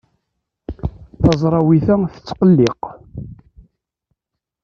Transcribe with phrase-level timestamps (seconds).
[1.21, 2.83] Taẓrawit-a tettqelliq.